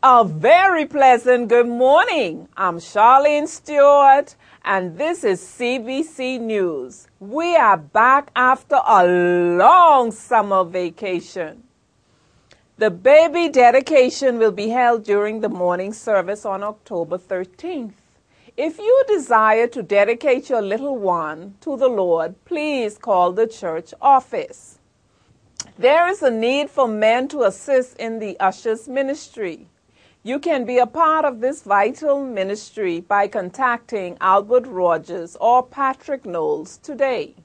A 0.00 0.22
very 0.22 0.86
pleasant 0.86 1.48
good 1.48 1.66
morning. 1.66 2.48
I'm 2.56 2.78
Charlene 2.78 3.48
Stewart, 3.48 4.36
and 4.64 4.96
this 4.96 5.24
is 5.24 5.40
CBC 5.40 6.40
News. 6.40 7.08
We 7.18 7.56
are 7.56 7.76
back 7.76 8.30
after 8.36 8.78
a 8.86 9.04
long 9.04 10.12
summer 10.12 10.62
vacation. 10.62 11.64
The 12.76 12.92
baby 12.92 13.48
dedication 13.48 14.38
will 14.38 14.52
be 14.52 14.68
held 14.68 15.02
during 15.02 15.40
the 15.40 15.48
morning 15.48 15.92
service 15.92 16.46
on 16.46 16.62
October 16.62 17.18
13th. 17.18 17.94
If 18.56 18.78
you 18.78 19.02
desire 19.08 19.66
to 19.66 19.82
dedicate 19.82 20.48
your 20.48 20.62
little 20.62 20.96
one 20.96 21.56
to 21.62 21.76
the 21.76 21.88
Lord, 21.88 22.36
please 22.44 22.96
call 22.98 23.32
the 23.32 23.48
church 23.48 23.92
office. 24.00 24.78
There 25.76 26.06
is 26.06 26.22
a 26.22 26.30
need 26.30 26.70
for 26.70 26.86
men 26.86 27.26
to 27.28 27.42
assist 27.42 27.96
in 27.96 28.20
the 28.20 28.38
ushers 28.38 28.86
ministry. 28.86 29.66
You 30.24 30.40
can 30.40 30.64
be 30.64 30.78
a 30.78 30.86
part 30.86 31.24
of 31.24 31.40
this 31.40 31.62
vital 31.62 32.24
ministry 32.24 33.00
by 33.00 33.28
contacting 33.28 34.18
Albert 34.20 34.66
Rogers 34.66 35.36
or 35.40 35.62
Patrick 35.62 36.26
Knowles 36.26 36.78
today. 36.78 37.36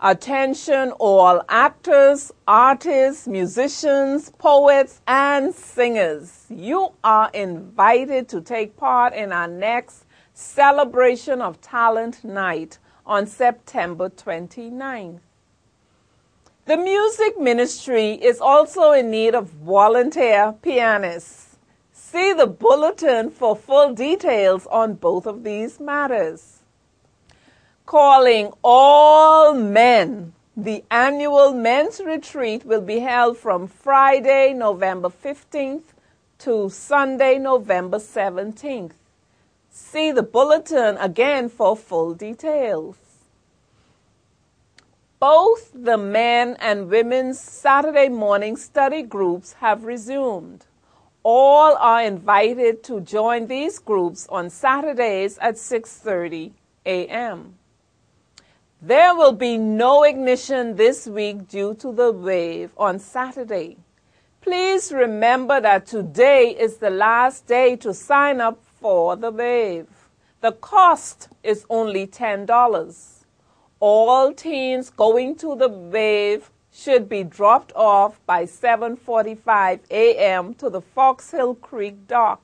Attention 0.00 0.92
all 0.92 1.42
actors, 1.48 2.32
artists, 2.46 3.26
musicians, 3.26 4.30
poets, 4.38 5.02
and 5.06 5.54
singers. 5.54 6.46
You 6.48 6.92
are 7.04 7.30
invited 7.34 8.28
to 8.30 8.40
take 8.40 8.76
part 8.76 9.12
in 9.12 9.30
our 9.30 9.48
next 9.48 10.06
celebration 10.32 11.42
of 11.42 11.60
talent 11.60 12.24
night 12.24 12.78
on 13.04 13.26
September 13.26 14.08
29th. 14.08 15.20
The 16.64 16.76
music 16.76 17.38
ministry 17.38 18.12
is 18.12 18.40
also 18.40 18.92
in 18.92 19.10
need 19.10 19.34
of 19.34 19.48
volunteer 19.48 20.54
pianists. 20.62 21.47
See 22.10 22.32
the 22.32 22.46
bulletin 22.46 23.30
for 23.30 23.54
full 23.54 23.92
details 23.92 24.66
on 24.68 24.94
both 24.94 25.26
of 25.26 25.44
these 25.44 25.78
matters 25.78 26.60
calling 27.84 28.50
all 28.64 29.52
men. 29.52 30.32
The 30.56 30.84
annual 30.90 31.52
men's 31.52 32.00
retreat 32.00 32.64
will 32.64 32.80
be 32.80 33.00
held 33.00 33.36
from 33.36 33.66
Friday, 33.66 34.54
November 34.54 35.10
15th 35.10 35.84
to 36.38 36.70
Sunday, 36.70 37.36
November 37.36 37.98
17th. 37.98 38.92
See 39.70 40.10
the 40.10 40.22
bulletin 40.22 40.96
again 40.96 41.50
for 41.50 41.76
full 41.76 42.14
details. 42.14 42.96
Both 45.20 45.72
the 45.74 45.98
men 45.98 46.56
and 46.58 46.88
women's 46.88 47.38
Saturday 47.38 48.08
morning 48.08 48.56
study 48.56 49.02
groups 49.02 49.54
have 49.60 49.84
resumed. 49.84 50.64
All 51.30 51.76
are 51.76 52.00
invited 52.00 52.82
to 52.84 53.02
join 53.02 53.48
these 53.48 53.78
groups 53.78 54.26
on 54.30 54.48
Saturdays 54.48 55.36
at 55.36 55.56
6:30 55.56 56.52
a.m. 56.86 57.58
There 58.80 59.14
will 59.14 59.34
be 59.34 59.58
no 59.58 60.04
ignition 60.04 60.76
this 60.76 61.06
week 61.06 61.46
due 61.46 61.74
to 61.82 61.92
the 61.92 62.12
wave 62.12 62.70
on 62.78 62.98
Saturday. 62.98 63.76
Please 64.40 64.90
remember 64.90 65.60
that 65.60 65.84
today 65.84 66.56
is 66.58 66.78
the 66.78 66.88
last 66.88 67.46
day 67.46 67.76
to 67.76 67.92
sign 67.92 68.40
up 68.40 68.64
for 68.80 69.14
the 69.14 69.30
wave. 69.30 70.08
The 70.40 70.52
cost 70.52 71.28
is 71.42 71.66
only 71.68 72.06
$10. 72.06 73.26
All 73.80 74.32
teens 74.32 74.88
going 74.88 75.36
to 75.44 75.54
the 75.56 75.68
wave 75.68 76.50
should 76.78 77.08
be 77.08 77.24
dropped 77.24 77.72
off 77.74 78.20
by 78.24 78.44
7:45 78.44 79.80
a.m. 79.90 80.54
to 80.54 80.70
the 80.70 80.80
Fox 80.80 81.32
Hill 81.32 81.56
Creek 81.56 82.06
dock. 82.06 82.40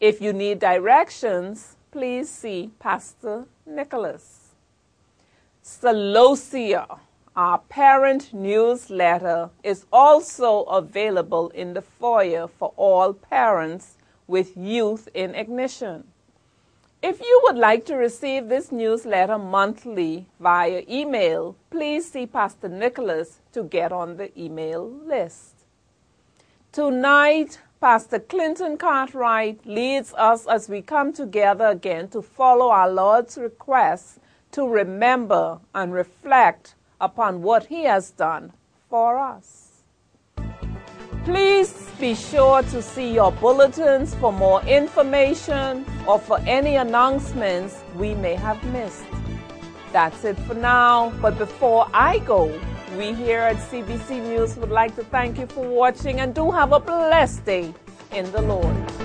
If 0.00 0.20
you 0.20 0.34
need 0.34 0.58
directions, 0.58 1.76
please 1.90 2.28
see 2.28 2.70
Pastor 2.78 3.46
Nicholas. 3.64 4.50
Celosia, 5.64 6.98
our 7.34 7.58
parent 7.70 8.34
newsletter, 8.34 9.48
is 9.62 9.86
also 9.90 10.64
available 10.64 11.48
in 11.50 11.72
the 11.72 11.82
foyer 11.82 12.48
for 12.48 12.74
all 12.76 13.14
parents 13.14 13.96
with 14.26 14.58
youth 14.58 15.08
in 15.14 15.34
ignition. 15.34 16.04
If 17.00 17.20
you 17.20 17.40
would 17.44 17.56
like 17.56 17.84
to 17.86 17.94
receive 17.94 18.48
this 18.48 18.72
newsletter 18.72 19.38
monthly 19.38 20.26
via 20.40 20.82
email, 20.88 21.54
please 21.70 22.10
see 22.10 22.26
Pastor 22.26 22.68
Nicholas 22.68 23.38
to 23.52 23.62
get 23.62 23.92
on 23.92 24.16
the 24.16 24.36
email 24.36 24.90
list. 24.90 25.54
Tonight, 26.72 27.60
Pastor 27.80 28.18
Clinton 28.18 28.76
Cartwright 28.76 29.64
leads 29.64 30.12
us 30.14 30.48
as 30.48 30.68
we 30.68 30.82
come 30.82 31.12
together 31.12 31.66
again 31.66 32.08
to 32.08 32.20
follow 32.20 32.70
our 32.70 32.90
Lord's 32.90 33.38
request 33.38 34.18
to 34.50 34.66
remember 34.66 35.60
and 35.72 35.92
reflect 35.92 36.74
upon 37.00 37.42
what 37.42 37.66
He 37.66 37.84
has 37.84 38.10
done 38.10 38.52
for 38.90 39.18
us. 39.18 39.67
Please 41.28 41.90
be 42.00 42.14
sure 42.14 42.62
to 42.62 42.80
see 42.80 43.12
your 43.12 43.30
bulletins 43.32 44.14
for 44.14 44.32
more 44.32 44.62
information 44.62 45.84
or 46.06 46.18
for 46.18 46.38
any 46.46 46.76
announcements 46.76 47.82
we 47.96 48.14
may 48.14 48.34
have 48.34 48.64
missed. 48.72 49.04
That's 49.92 50.24
it 50.24 50.38
for 50.46 50.54
now, 50.54 51.12
but 51.20 51.36
before 51.36 51.86
I 51.92 52.20
go, 52.20 52.46
we 52.96 53.12
here 53.12 53.40
at 53.40 53.56
CBC 53.56 54.22
News 54.22 54.56
would 54.56 54.70
like 54.70 54.96
to 54.96 55.04
thank 55.04 55.36
you 55.36 55.46
for 55.46 55.68
watching 55.68 56.20
and 56.20 56.34
do 56.34 56.50
have 56.50 56.72
a 56.72 56.80
blessed 56.80 57.44
day 57.44 57.74
in 58.12 58.32
the 58.32 58.40
Lord. 58.40 58.97